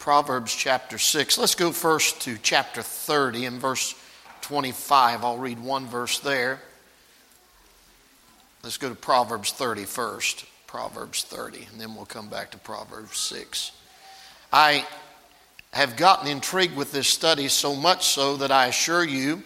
[0.00, 1.36] Proverbs chapter 6.
[1.36, 3.94] Let's go first to chapter 30 and verse
[4.40, 5.22] 25.
[5.22, 6.58] I'll read one verse there.
[8.62, 10.46] Let's go to Proverbs 30 first.
[10.66, 13.72] Proverbs 30, and then we'll come back to Proverbs 6.
[14.50, 14.86] I
[15.74, 19.42] have gotten intrigued with this study so much so that I assure you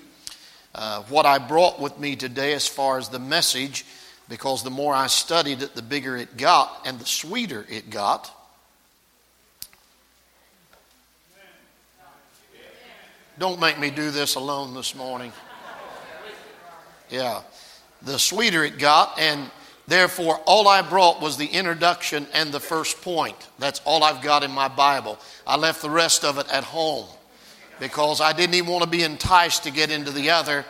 [0.73, 3.85] uh, what I brought with me today as far as the message,
[4.29, 8.31] because the more I studied it, the bigger it got and the sweeter it got.
[13.39, 15.33] Don't make me do this alone this morning.
[17.11, 17.43] Yeah.
[18.03, 19.51] The sweeter it got, and
[19.89, 23.37] therefore, all I brought was the introduction and the first point.
[23.59, 25.19] That's all I've got in my Bible.
[25.47, 27.07] I left the rest of it at home
[27.81, 30.65] because I didn't even want to be enticed to get into the other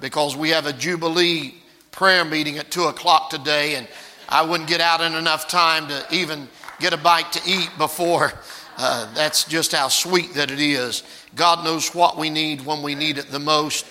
[0.00, 1.54] because we have a Jubilee
[1.90, 3.86] prayer meeting at 2 o'clock today, and
[4.28, 6.48] I wouldn't get out in enough time to even
[6.80, 8.32] get a bite to eat before.
[8.76, 11.02] Uh, that's just how sweet that it is.
[11.34, 13.86] God knows what we need when we need it the most.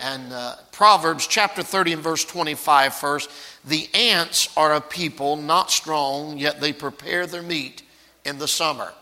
[0.00, 3.30] And uh, Proverbs chapter 30 and verse 25 first.
[3.64, 7.82] The ants are a people not strong, yet they prepare their meat
[8.24, 8.92] in the summer.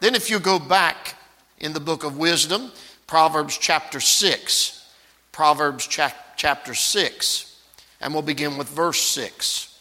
[0.00, 1.16] Then, if you go back
[1.58, 2.72] in the book of wisdom,
[3.06, 4.90] Proverbs chapter 6,
[5.32, 7.56] Proverbs cha- chapter 6,
[8.00, 9.71] and we'll begin with verse 6.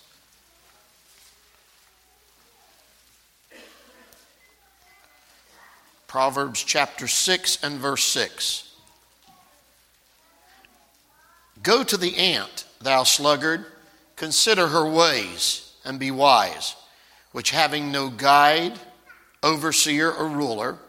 [6.12, 8.70] Proverbs chapter 6 and verse 6.
[11.64, 13.66] Go to the ant, thou sluggard,
[14.18, 16.76] consider her ways, and be wise,
[17.32, 18.78] which having no guide,
[19.42, 20.80] overseer, or ruler,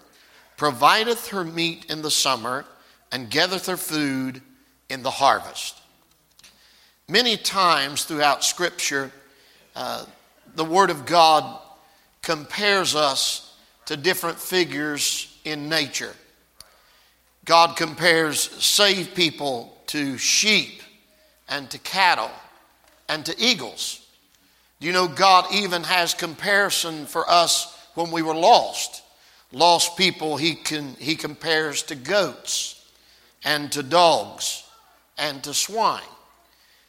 [0.56, 2.64] provideth her meat in the summer,
[3.12, 4.42] and gathereth her food
[4.88, 5.80] in the harvest.
[7.08, 9.12] Many times throughout Scripture,
[9.76, 10.04] uh,
[10.56, 11.60] the Word of God
[12.22, 13.51] compares us
[13.92, 16.14] to different figures in nature.
[17.44, 20.82] God compares saved people to sheep
[21.46, 22.30] and to cattle
[23.10, 24.06] and to eagles.
[24.80, 29.02] Do you know God even has comparison for us when we were lost?
[29.52, 32.82] Lost people he, can, he compares to goats
[33.44, 34.64] and to dogs
[35.18, 36.00] and to swine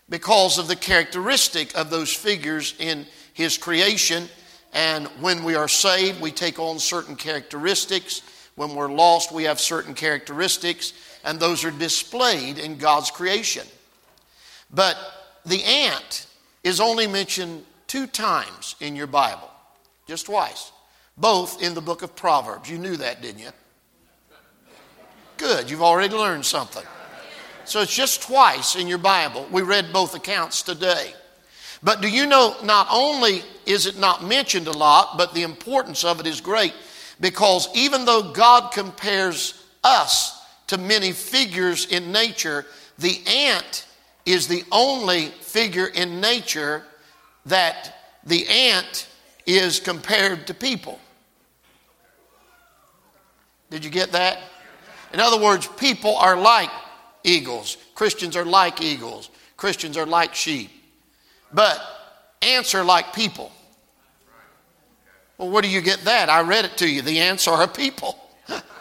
[0.07, 4.29] because of the characteristic of those figures in his creation
[4.73, 8.21] and when we are saved, we take on certain characteristics.
[8.55, 13.67] When we're lost, we have certain characteristics, and those are displayed in God's creation.
[14.71, 14.97] But
[15.45, 16.27] the ant
[16.63, 19.49] is only mentioned two times in your Bible,
[20.07, 20.71] just twice,
[21.17, 22.69] both in the book of Proverbs.
[22.69, 23.49] You knew that, didn't you?
[25.37, 26.83] Good, you've already learned something.
[27.65, 29.47] So it's just twice in your Bible.
[29.51, 31.13] We read both accounts today.
[31.83, 36.05] But do you know, not only is it not mentioned a lot, but the importance
[36.05, 36.73] of it is great
[37.19, 42.65] because even though God compares us to many figures in nature,
[42.97, 43.85] the ant
[44.25, 46.83] is the only figure in nature
[47.45, 49.07] that the ant
[49.45, 50.99] is compared to people.
[53.69, 54.39] Did you get that?
[55.11, 56.69] In other words, people are like
[57.25, 57.77] eagles.
[57.93, 59.29] Christians are like eagles.
[59.57, 60.71] Christians are like sheep
[61.53, 61.81] but
[62.41, 63.51] answer like people.
[65.37, 66.29] Well, where do you get that?
[66.29, 67.01] I read it to you.
[67.01, 68.17] The ants are a people.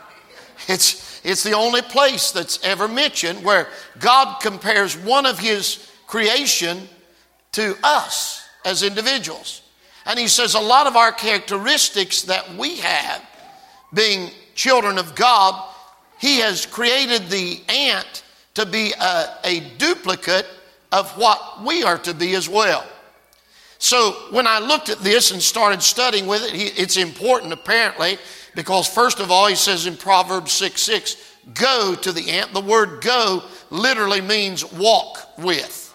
[0.69, 3.69] it's, it's the only place that's ever mentioned where
[3.99, 6.89] God compares one of his creation
[7.53, 9.63] to us as individuals.
[10.05, 13.23] And he says a lot of our characteristics that we have,
[13.95, 15.69] being children of God,
[16.19, 20.47] he has created the ant to be a, a duplicate
[20.93, 22.87] of what we are to be as well.
[23.79, 28.19] So when I looked at this and started studying with it, it's important apparently
[28.55, 31.17] because, first of all, he says in Proverbs 6 6,
[31.55, 32.53] go to the ant.
[32.53, 35.93] The word go literally means walk with.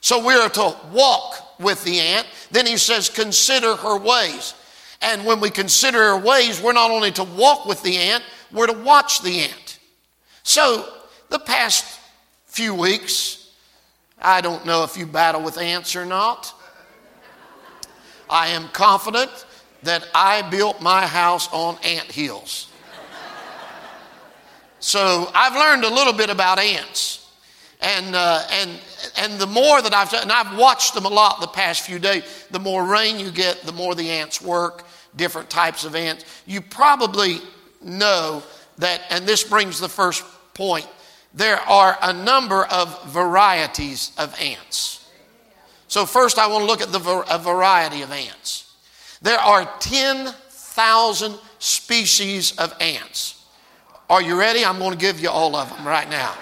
[0.00, 2.26] So we are to walk with the ant.
[2.50, 4.54] Then he says, consider her ways.
[5.02, 8.68] And when we consider her ways, we're not only to walk with the ant, we're
[8.68, 9.78] to watch the ant.
[10.44, 10.88] So
[11.28, 12.00] the past
[12.46, 13.41] few weeks,
[14.22, 16.54] I don't know if you battle with ants or not.
[18.30, 19.30] I am confident
[19.82, 22.68] that I built my house on ant hills.
[24.78, 27.30] So I've learned a little bit about ants.
[27.80, 28.70] And, uh, and,
[29.16, 32.46] and the more that I've, and I've watched them a lot the past few days,
[32.50, 34.86] the more rain you get, the more the ants work,
[35.16, 36.24] different types of ants.
[36.46, 37.40] You probably
[37.80, 38.42] know
[38.78, 40.86] that, and this brings the first point
[41.34, 45.08] there are a number of varieties of ants.
[45.88, 48.74] So, first, I want to look at the a variety of ants.
[49.20, 53.44] There are 10,000 species of ants.
[54.10, 54.64] Are you ready?
[54.64, 56.34] I'm going to give you all of them right now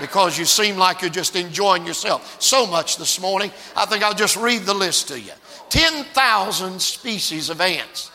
[0.00, 3.50] because you seem like you're just enjoying yourself so much this morning.
[3.76, 5.32] I think I'll just read the list to you
[5.70, 8.10] 10,000 species of ants.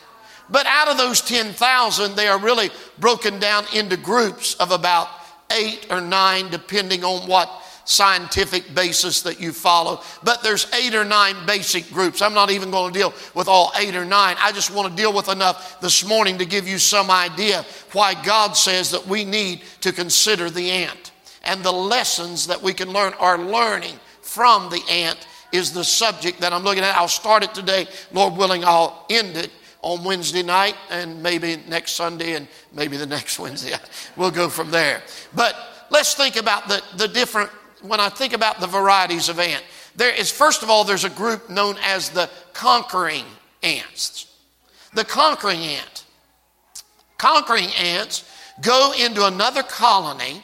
[0.49, 5.07] But out of those 10,000, they are really broken down into groups of about
[5.51, 7.49] eight or nine, depending on what
[7.85, 10.01] scientific basis that you follow.
[10.23, 12.21] But there's eight or nine basic groups.
[12.21, 14.35] I'm not even going to deal with all eight or nine.
[14.39, 18.21] I just want to deal with enough this morning to give you some idea why
[18.23, 21.11] God says that we need to consider the ant.
[21.43, 26.39] And the lessons that we can learn are learning from the ant is the subject
[26.41, 26.95] that I'm looking at.
[26.95, 27.87] I'll start it today.
[28.13, 29.51] Lord willing, I'll end it
[29.81, 33.73] on Wednesday night and maybe next Sunday and maybe the next Wednesday.
[34.15, 35.01] We'll go from there.
[35.35, 35.55] But
[35.89, 37.49] let's think about the, the different,
[37.81, 39.63] when I think about the varieties of ant,
[39.95, 43.25] there is, first of all, there's a group known as the conquering
[43.63, 44.27] ants.
[44.93, 46.05] The conquering ant.
[47.17, 48.29] Conquering ants
[48.61, 50.43] go into another colony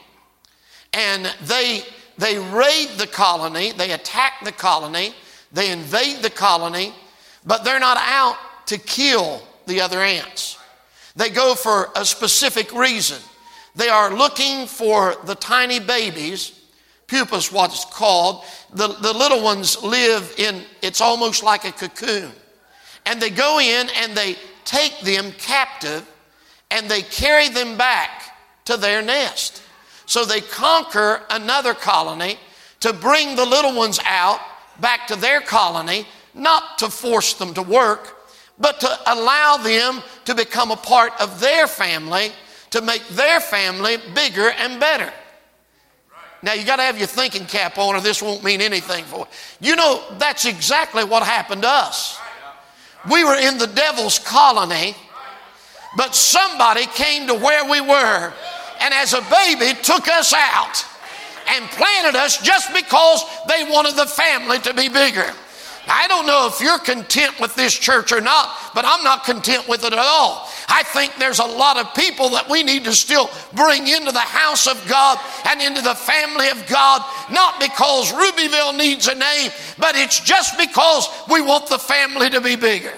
[0.92, 1.82] and they,
[2.18, 5.14] they raid the colony, they attack the colony,
[5.52, 6.92] they invade the colony,
[7.46, 8.36] but they're not out
[8.68, 10.58] to kill the other ants.
[11.16, 13.18] They go for a specific reason.
[13.74, 16.52] They are looking for the tiny babies,
[17.06, 18.44] pupas, what's called.
[18.72, 22.30] The, the little ones live in, it's almost like a cocoon.
[23.06, 26.06] And they go in and they take them captive
[26.70, 28.36] and they carry them back
[28.66, 29.62] to their nest.
[30.04, 32.38] So they conquer another colony
[32.80, 34.40] to bring the little ones out
[34.78, 38.17] back to their colony, not to force them to work,
[38.60, 42.30] but to allow them to become a part of their family,
[42.70, 45.12] to make their family bigger and better.
[46.42, 49.26] Now you got to have your thinking cap on, or this won't mean anything for
[49.60, 49.70] you.
[49.70, 52.18] You know that's exactly what happened to us.
[53.10, 54.94] We were in the devil's colony,
[55.96, 58.32] but somebody came to where we were,
[58.80, 60.84] and as a baby took us out
[61.48, 65.32] and planted us just because they wanted the family to be bigger.
[65.88, 69.66] I don't know if you're content with this church or not, but I'm not content
[69.68, 70.48] with it at all.
[70.68, 74.18] I think there's a lot of people that we need to still bring into the
[74.20, 79.50] house of God and into the family of God, not because Rubyville needs a name,
[79.78, 82.94] but it's just because we want the family to be bigger.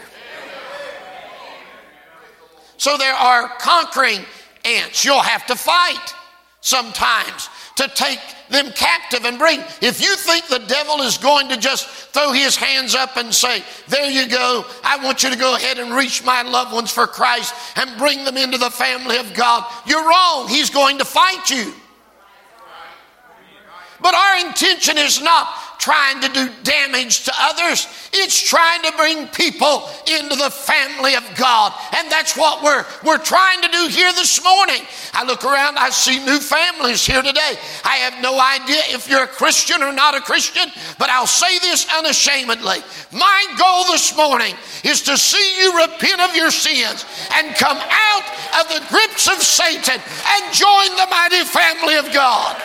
[2.76, 4.25] So there are conquering
[4.64, 5.04] ants.
[5.04, 6.14] You'll have to fight
[6.60, 7.48] sometimes
[7.81, 9.61] to take them captive and bring.
[9.81, 13.62] If you think the devil is going to just throw his hands up and say,
[13.88, 17.06] There you go, I want you to go ahead and reach my loved ones for
[17.06, 20.49] Christ and bring them into the family of God, you're wrong.
[20.49, 21.73] He's going to fight you.
[24.03, 27.88] But our intention is not trying to do damage to others.
[28.12, 31.72] It's trying to bring people into the family of God.
[31.96, 34.82] And that's what we're, we're trying to do here this morning.
[35.14, 37.54] I look around, I see new families here today.
[37.84, 41.58] I have no idea if you're a Christian or not a Christian, but I'll say
[41.58, 42.78] this unashamedly.
[43.12, 44.54] My goal this morning
[44.84, 47.04] is to see you repent of your sins
[47.34, 48.25] and come out
[48.60, 52.60] of the grips of Satan and join the mighty family of God.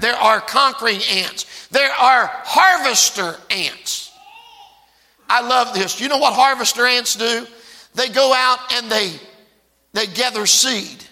[0.00, 1.46] There are conquering ants.
[1.72, 4.12] There are harvester ants.
[5.28, 6.00] I love this.
[6.00, 7.46] You know what harvester ants do?
[7.94, 9.12] They go out and they,
[9.92, 11.04] they gather seed.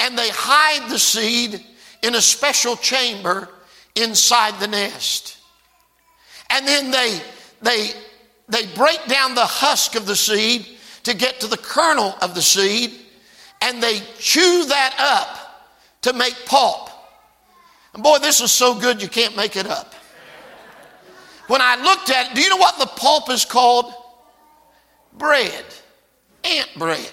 [0.00, 1.64] And they hide the seed
[2.02, 3.48] in a special chamber
[3.94, 5.38] inside the nest.
[6.50, 7.20] And then they,
[7.62, 7.90] they,
[8.48, 10.66] they break down the husk of the seed
[11.04, 12.92] to get to the kernel of the seed,
[13.60, 16.90] and they chew that up to make pulp.
[17.94, 19.94] And boy, this is so good you can't make it up.
[21.48, 23.92] When I looked at it, do you know what the pulp is called?
[25.12, 25.64] Bread.
[26.44, 27.12] Ant bread.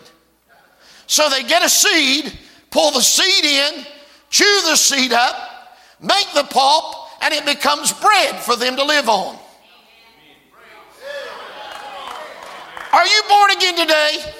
[1.07, 2.37] So they get a seed,
[2.71, 3.85] pull the seed in,
[4.29, 5.35] chew the seed up,
[5.99, 9.37] make the pulp, and it becomes bread for them to live on.
[12.91, 14.33] Are you born again today?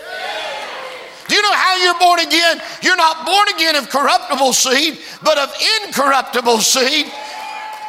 [1.30, 2.62] Do you know how you're born again?
[2.82, 5.54] You're not born again of corruptible seed, but of
[5.86, 7.06] incorruptible seed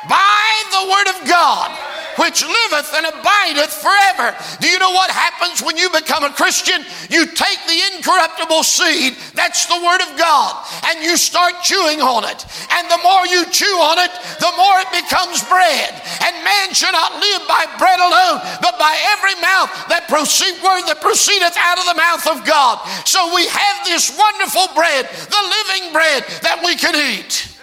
[0.09, 4.37] by the word of God which liveth and abideth forever.
[4.61, 6.85] Do you know what happens when you become a Christian?
[7.11, 12.25] You take the incorruptible seed, that's the Word of God, and you start chewing on
[12.25, 12.40] it.
[12.73, 15.90] And the more you chew on it, the more it becomes bread.
[16.25, 20.88] And man shall not live by bread alone, but by every mouth that proceed, word
[20.88, 22.83] that proceedeth out of the mouth of God.
[23.07, 27.60] So we have this wonderful bread, the living bread that we can eat.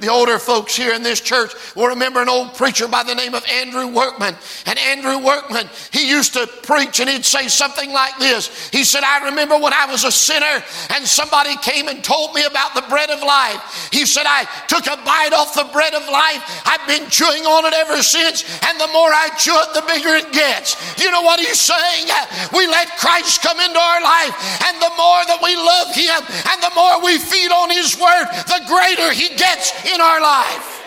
[0.00, 3.34] The older folks here in this church will remember an old preacher by the name
[3.34, 4.34] of Andrew Workman.
[4.64, 8.70] And Andrew Workman, he used to preach and he'd say something like this.
[8.70, 12.44] He said, I remember when I was a sinner and somebody came and told me
[12.44, 13.90] about the bread of life.
[13.92, 16.40] He said, I took a bite off the bread of life.
[16.64, 18.44] I've been chewing on it ever since.
[18.64, 20.80] And the more I chew it, the bigger it gets.
[20.96, 22.08] You know what he's saying?
[22.56, 24.32] We let Christ come into our life.
[24.64, 28.26] And the more that we love him and the more we feed on his word,
[28.48, 30.84] the greater he gets in our life.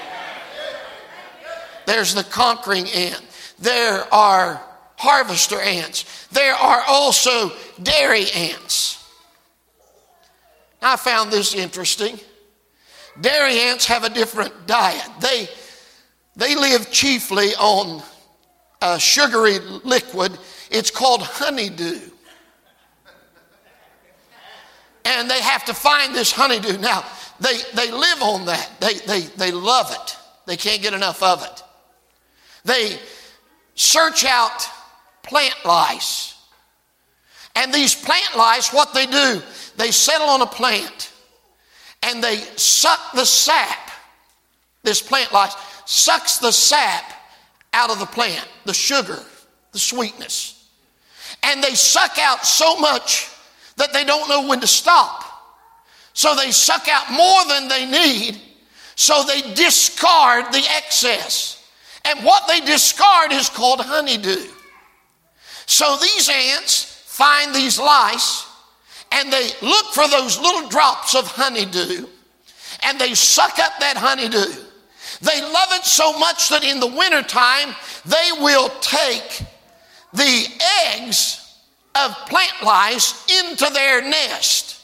[1.86, 3.22] There's the conquering ant.
[3.60, 4.62] There are
[4.98, 6.28] harvester ants.
[6.28, 9.04] There are also dairy ants.
[10.82, 12.20] I found this interesting.
[13.20, 15.08] Dairy ants have a different diet.
[15.20, 15.48] They,
[16.36, 18.02] they live chiefly on
[18.82, 20.38] a sugary liquid.
[20.72, 22.00] It's called honeydew.
[25.06, 26.78] And they have to find this honeydew.
[26.78, 27.06] Now,
[27.40, 28.70] they, they live on that.
[28.80, 30.18] They, they, they love it.
[30.46, 31.64] They can't get enough of it.
[32.66, 32.98] They
[33.76, 34.68] search out
[35.24, 36.36] plant lice.
[37.56, 39.42] And these plant lice, what they do,
[39.78, 41.12] they settle on a plant
[42.04, 43.92] and they suck the sap.
[44.84, 47.04] This plant lice sucks the sap
[47.74, 49.20] out of the plant, the sugar,
[49.72, 50.68] the sweetness.
[51.44, 53.30] And they suck out so much
[53.78, 55.33] that they don't know when to stop.
[56.14, 58.40] So they suck out more than they need,
[58.96, 61.68] so they discard the excess.
[62.06, 64.48] And what they discard is called honeydew.
[65.66, 68.46] So these ants find these lice
[69.12, 72.06] and they look for those little drops of honeydew
[72.84, 74.62] and they suck up that honeydew.
[75.22, 79.44] They love it so much that in the wintertime they will take
[80.14, 80.48] the
[80.86, 81.40] eggs
[81.96, 84.83] of plant lice into their nest.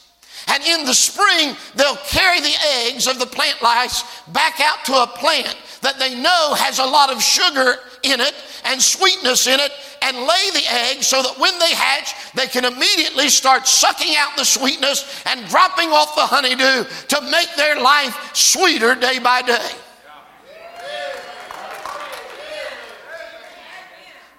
[0.50, 2.54] And in the spring, they'll carry the
[2.84, 6.84] eggs of the plant lice back out to a plant that they know has a
[6.84, 9.70] lot of sugar in it and sweetness in it
[10.02, 14.36] and lay the eggs so that when they hatch, they can immediately start sucking out
[14.36, 19.70] the sweetness and dropping off the honeydew to make their life sweeter day by day.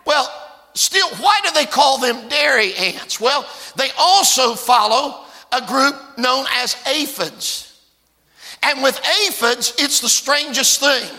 [0.05, 0.29] Well,
[0.73, 3.19] still, why do they call them dairy ants?
[3.19, 7.67] Well, they also follow a group known as aphids.
[8.63, 11.09] And with aphids, it's the strangest thing.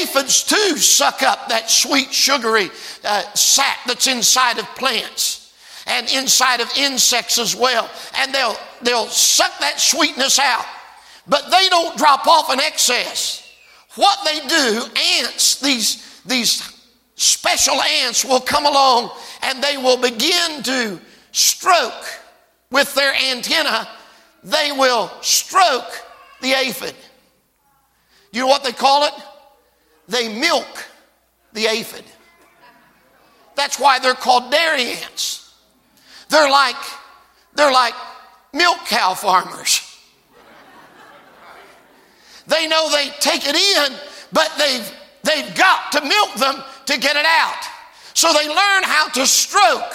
[0.00, 2.70] Aphids too suck up that sweet, sugary
[3.04, 5.54] uh, sap that's inside of plants
[5.86, 7.90] and inside of insects as well.
[8.16, 10.64] And they'll, they'll suck that sweetness out,
[11.26, 13.40] but they don't drop off in excess.
[13.96, 14.84] What they do,
[15.18, 16.72] ants, these, these
[17.16, 19.10] special ants will come along
[19.42, 21.00] and they will begin to
[21.32, 22.04] stroke
[22.72, 23.86] with their antenna,
[24.42, 26.02] they will stroke
[26.40, 26.94] the aphid.
[28.32, 29.12] Do you know what they call it?
[30.08, 30.84] They milk
[31.52, 32.04] the aphid.
[33.54, 35.54] That's why they're called dairy ants.
[36.30, 36.76] They're like,
[37.54, 37.94] they're like
[38.52, 39.88] milk cow farmers.
[42.46, 43.96] They know they take it in,
[44.32, 47.64] but they've, they've got to milk them to get it out.
[48.14, 49.94] So they learn how to stroke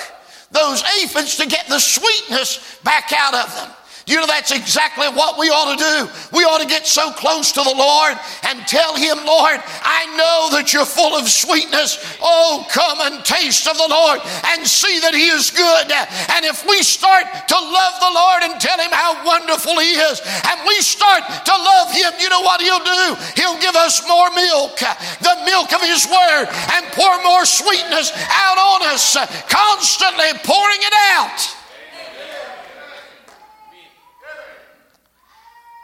[0.51, 3.76] those aphids to get the sweetness back out of them.
[4.07, 5.95] You know, that's exactly what we ought to do.
[6.31, 8.15] We ought to get so close to the Lord
[8.47, 11.99] and tell Him, Lord, I know that you're full of sweetness.
[12.23, 14.23] Oh, come and taste of the Lord
[14.55, 15.91] and see that He is good.
[15.91, 20.23] And if we start to love the Lord and tell Him how wonderful He is,
[20.23, 23.11] and we start to love Him, you know what He'll do?
[23.35, 24.79] He'll give us more milk,
[25.19, 26.47] the milk of His Word,
[26.79, 29.19] and pour more sweetness out on us,
[29.51, 31.56] constantly pouring it out.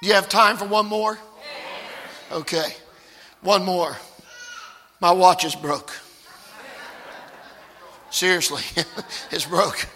[0.04, 1.18] Do you have time for one more?
[2.30, 2.76] Okay,
[3.40, 3.96] one more.
[5.00, 5.94] My watch is broke.
[8.10, 8.64] Seriously,
[9.32, 9.88] it's broke.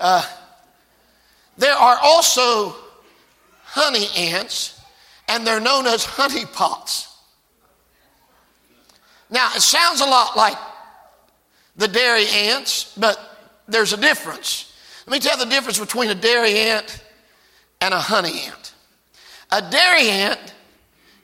[0.00, 0.26] Uh,
[1.58, 2.74] there are also
[3.64, 4.80] honey ants,
[5.28, 7.14] and they're known as honey pots.
[9.28, 10.56] Now, it sounds a lot like
[11.76, 13.20] the dairy ants, but
[13.68, 14.72] there's a difference.
[15.06, 17.04] Let me tell you the difference between a dairy ant
[17.82, 18.73] and a honey ant.
[19.54, 20.52] A dairy ant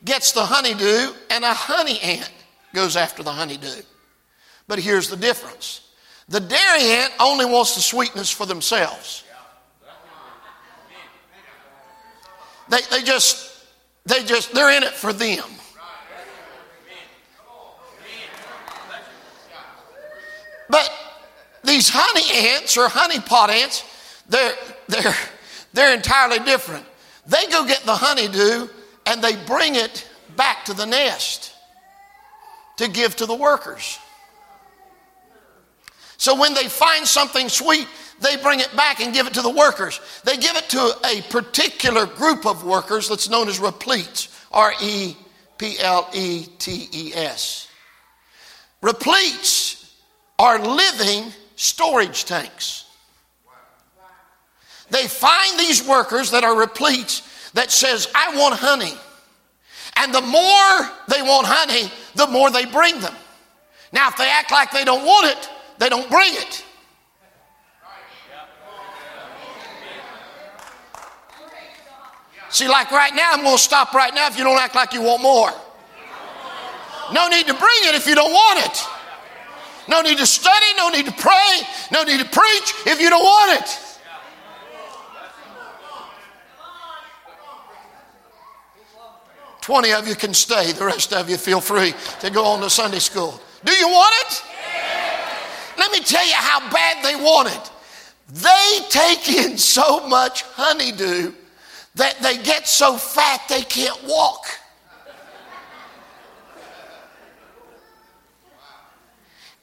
[0.05, 2.31] gets the honeydew, and a honey ant
[2.73, 3.83] goes after the honeydew.
[4.69, 5.81] But here's the difference
[6.29, 9.25] the dairy ant only wants the sweetness for themselves.
[12.69, 13.67] They, they just,
[14.07, 15.43] they just, they're in it for them.
[20.69, 20.89] But
[21.65, 23.83] these honey ants or honey pot ants,
[24.29, 24.55] they're,
[24.87, 25.17] they're,
[25.73, 26.87] they're entirely different.
[27.31, 28.67] They go get the honeydew
[29.07, 31.55] and they bring it back to the nest
[32.79, 34.01] to give to the workers.
[36.17, 37.87] So when they find something sweet,
[38.21, 40.01] they bring it back and give it to the workers.
[40.25, 45.17] They give it to a particular group of workers that's known as repletes, R E
[45.57, 47.69] P L E T E S.
[48.83, 49.95] Repletes
[50.37, 52.90] are living storage tanks.
[54.91, 57.23] They find these workers that are replete
[57.55, 58.93] that says, I want honey.
[59.97, 63.15] And the more they want honey, the more they bring them.
[63.93, 66.65] Now, if they act like they don't want it, they don't bring it.
[72.51, 74.93] See, like right now, I'm going to stop right now if you don't act like
[74.93, 75.53] you want more.
[77.13, 78.85] No need to bring it if you don't want it.
[79.89, 83.23] No need to study, no need to pray, no need to preach if you don't
[83.23, 83.90] want it.
[89.71, 92.69] Twenty of you can stay, the rest of you feel free to go on to
[92.69, 93.41] Sunday school.
[93.65, 94.43] Do you want it?
[95.79, 97.71] Let me tell you how bad they want it.
[98.33, 101.33] They take in so much honeydew
[101.95, 104.45] that they get so fat they can't walk.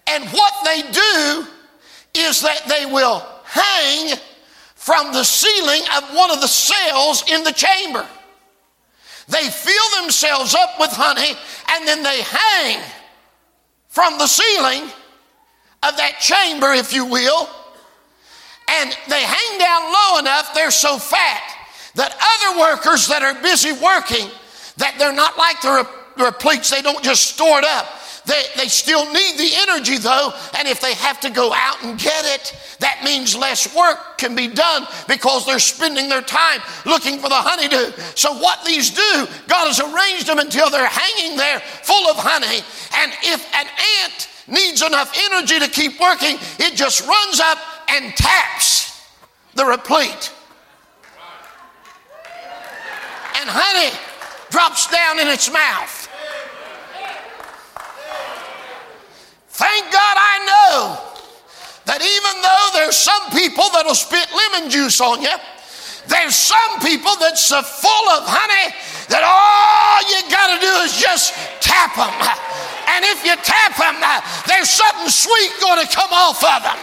[0.07, 1.47] And what they do
[2.15, 4.17] is that they will hang
[4.75, 8.07] from the ceiling of one of the cells in the chamber.
[9.27, 11.37] They fill themselves up with honey
[11.73, 12.81] and then they hang
[13.89, 14.83] from the ceiling
[15.83, 17.49] of that chamber, if you will,
[18.69, 21.41] and they hang down low enough, they're so fat
[21.95, 24.29] that other workers that are busy working,
[24.77, 25.87] that they're not like the
[26.23, 27.87] repletes, they don't just store it up.
[28.27, 31.97] They, they still need the energy though, and if they have to go out and
[31.97, 37.19] get it, that means less work can be done because they're spending their time looking
[37.19, 37.95] for the honeydew.
[38.15, 42.59] So, what these do, God has arranged them until they're hanging there full of honey.
[42.99, 43.67] And if an
[44.03, 47.57] ant needs enough energy to keep working, it just runs up
[47.87, 49.07] and taps
[49.55, 50.33] the replete.
[53.39, 53.97] And honey
[54.49, 56.06] drops down in its mouth.
[59.57, 61.01] Thank God I know
[61.89, 65.33] that even though there's some people that'll spit lemon juice on you,
[66.05, 68.69] there's some people that's so full of honey
[69.09, 72.13] that all you got to do is just tap them.
[72.85, 73.97] And if you tap them,
[74.45, 76.77] there's something sweet going to come off of them.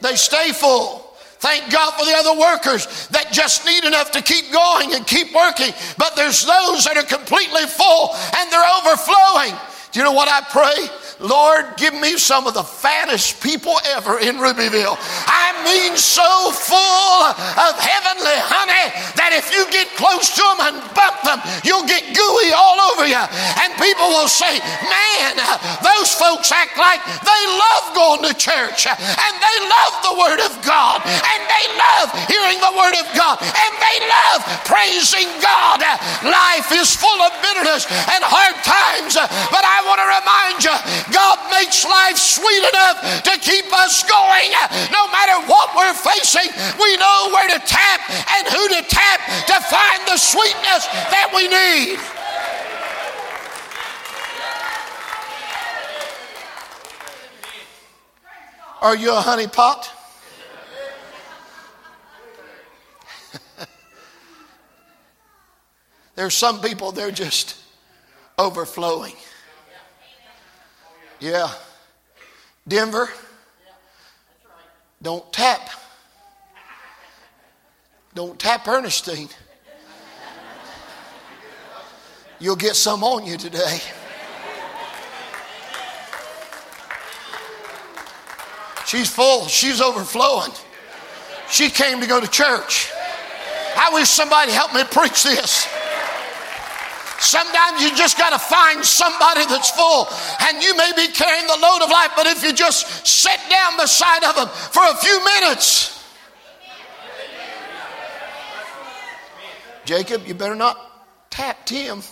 [0.00, 1.01] They stay full.
[1.42, 5.34] Thank God for the other workers that just need enough to keep going and keep
[5.34, 5.74] working.
[5.98, 9.58] But there's those that are completely full and they're overflowing.
[9.90, 10.86] Do you know what I pray?
[11.22, 14.98] Lord, give me some of the fattest people ever in Rubyville.
[14.98, 20.76] I mean, so full of heavenly honey that if you get close to them and
[20.98, 23.22] bump them, you'll get gooey all over you.
[23.62, 25.38] And people will say, Man,
[25.86, 30.52] those folks act like they love going to church and they love the Word of
[30.66, 35.78] God and they love hearing the Word of God and they love praising God.
[36.26, 40.74] Life is full of bitterness and hard times, but I want to remind you
[41.12, 44.50] God makes life sweet enough to keep us going.
[44.90, 49.60] No matter what we're facing, we know where to tap and who to tap to
[49.68, 51.98] find the sweetness that we need.
[58.80, 59.90] Are you a honey pot?
[66.16, 67.56] There's some people, they're just
[68.38, 69.14] overflowing.
[71.22, 71.52] Yeah.
[72.66, 73.08] Denver,
[75.00, 75.70] don't tap.
[78.12, 79.28] Don't tap Ernestine.
[82.40, 83.78] You'll get some on you today.
[88.84, 90.50] She's full, she's overflowing.
[91.48, 92.90] She came to go to church.
[93.76, 95.71] I wish somebody helped me preach this.
[97.32, 100.06] Sometimes you just got to find somebody that's full,
[100.42, 103.78] and you may be carrying the load of life, but if you just sit down
[103.78, 106.04] beside of them for a few minutes,
[109.86, 110.76] Jacob, you better not
[111.30, 112.02] tap Tim.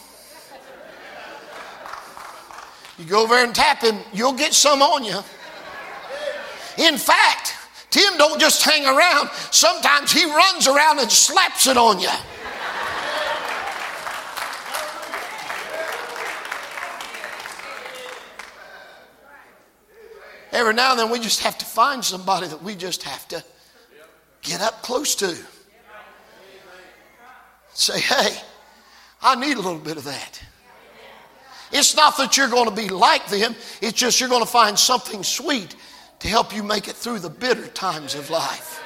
[2.97, 5.19] You go over and tap him, you'll get some on you.
[6.79, 7.53] In fact,
[7.91, 9.29] Tim don't just hang around.
[9.51, 12.09] Sometimes he runs around and slaps it on you.
[20.61, 23.43] Every now and then we just have to find somebody that we just have to
[24.43, 25.35] get up close to.
[27.73, 28.39] Say, hey,
[29.23, 30.39] I need a little bit of that.
[31.73, 34.79] It's not that you're going to be like them, it's just you're going to find
[34.79, 35.77] something sweet
[36.19, 38.83] to help you make it through the bitter times of life.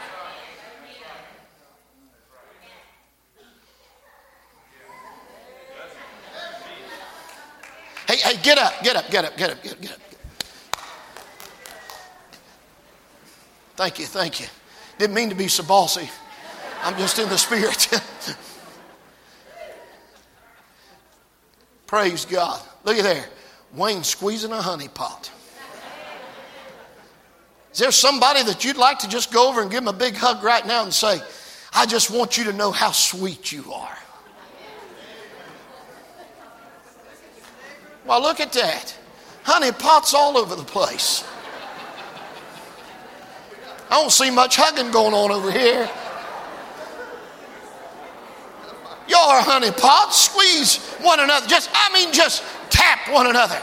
[8.07, 10.14] Hey, hey, get up, get up, get up, get up, get up, get up.
[13.77, 14.47] Thank you, thank you.
[14.99, 16.09] Didn't mean to be so bossy.
[16.83, 17.89] I'm just in the spirit.
[21.87, 22.61] Praise God.
[22.85, 23.25] Look at there.
[23.75, 25.31] Wayne squeezing a honey pot.
[27.73, 30.15] Is there somebody that you'd like to just go over and give them a big
[30.15, 31.21] hug right now and say,
[31.73, 33.99] I just want you to know how sweet you are?
[38.07, 38.97] Well, look at that.
[39.43, 41.25] Honey pots all over the place.
[43.91, 45.89] I don't see much hugging going on over here.
[49.07, 50.25] Y'all are honey pots.
[50.31, 51.47] Squeeze one another.
[51.47, 53.61] Just, I mean, just tap one another.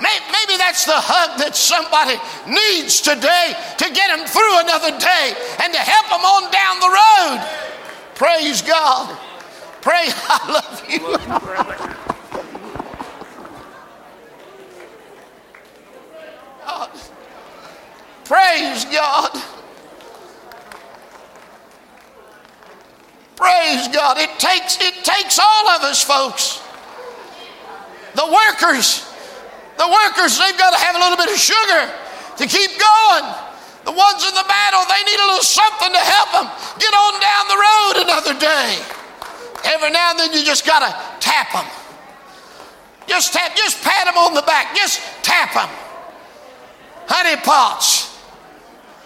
[0.00, 5.72] Maybe that's the hug that somebody needs today to get them through another day and
[5.74, 7.42] to help them on down the road.
[8.14, 9.18] Praise God.
[9.80, 11.94] Pray, I love you.
[18.24, 19.57] Praise God.
[23.38, 24.18] Praise God.
[24.18, 26.58] It takes, it takes all of us, folks.
[28.18, 29.06] The workers,
[29.78, 31.86] the workers, they've got to have a little bit of sugar
[32.34, 33.26] to keep going.
[33.86, 36.50] The ones in the battle, they need a little something to help them
[36.82, 38.82] get on down the road another day.
[39.70, 40.90] Every now and then you just got to
[41.22, 41.66] tap them.
[43.06, 45.68] Just tap, just pat them on the back, just tap them.
[47.06, 48.18] Honey pots.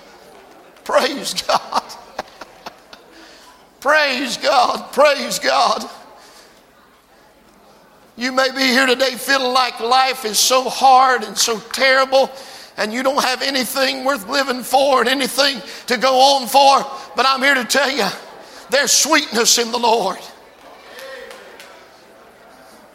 [0.85, 1.85] Praise God.
[3.83, 4.93] Praise God.
[4.93, 5.91] Praise God.
[8.17, 12.31] You may be here today feeling like life is so hard and so terrible,
[12.77, 16.89] and you don't have anything worth living for and anything to go on for.
[17.17, 18.07] But I'm here to tell you
[18.71, 20.19] there's sweetness in the Lord.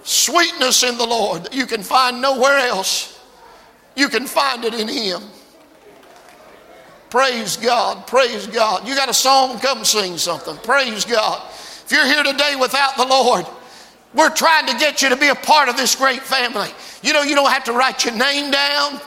[0.03, 3.21] Sweetness in the Lord that you can find nowhere else.
[3.97, 5.21] You can find it in Him.
[7.09, 8.05] Praise God.
[8.07, 8.87] Praise God.
[8.87, 9.59] You got a song?
[9.59, 10.57] Come sing something.
[10.57, 11.41] Praise God.
[11.47, 13.45] If you're here today without the Lord,
[14.13, 16.69] we're trying to get you to be a part of this great family.
[17.01, 18.99] You know, you don't have to write your name down,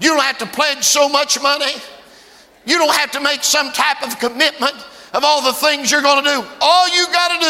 [0.00, 1.72] you don't have to pledge so much money,
[2.64, 4.74] you don't have to make some type of commitment
[5.12, 6.46] of all the things you're going to do.
[6.60, 7.46] All you got to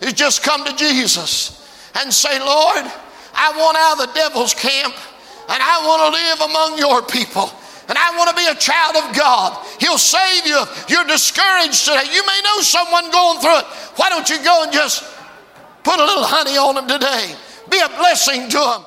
[0.00, 2.84] do is just come to Jesus and say, Lord,
[3.34, 4.94] I want out of the devil's camp
[5.48, 7.50] and I want to live among your people.
[7.88, 9.64] And I want to be a child of God.
[9.80, 10.62] He'll save you.
[10.88, 12.04] You're discouraged today.
[12.12, 13.64] You may know someone going through it.
[13.96, 15.04] Why don't you go and just
[15.88, 17.34] Put a little honey on them today.
[17.70, 18.84] Be a blessing to them.